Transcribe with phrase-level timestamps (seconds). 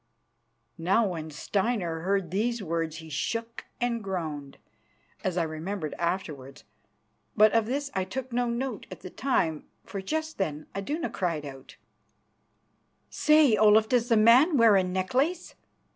[0.79, 4.57] Now, when Steinar heard these words he shook and groaned,
[5.23, 6.63] as I remembered afterwards.
[7.37, 11.45] But of this I took no note at the time, for just then Iduna cried
[11.45, 11.75] out:
[13.11, 15.53] "Say, Olaf, does the man wear a necklace?